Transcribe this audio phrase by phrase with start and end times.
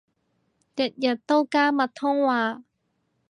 [0.03, 0.03] 日日
[1.27, 2.63] 都加密通話